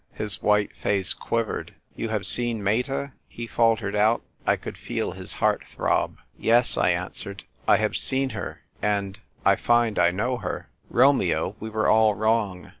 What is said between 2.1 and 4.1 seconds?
seenMeta?"he faltered